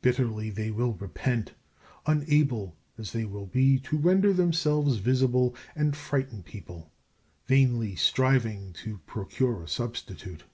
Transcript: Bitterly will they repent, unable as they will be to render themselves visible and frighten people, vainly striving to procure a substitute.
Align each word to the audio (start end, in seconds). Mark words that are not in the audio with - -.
Bitterly 0.00 0.50
will 0.70 0.92
they 0.94 1.02
repent, 1.02 1.52
unable 2.06 2.78
as 2.96 3.12
they 3.12 3.26
will 3.26 3.44
be 3.44 3.78
to 3.80 3.98
render 3.98 4.32
themselves 4.32 4.96
visible 4.96 5.54
and 5.76 5.94
frighten 5.94 6.42
people, 6.42 6.90
vainly 7.46 7.94
striving 7.94 8.72
to 8.72 9.00
procure 9.04 9.62
a 9.62 9.68
substitute. 9.68 10.44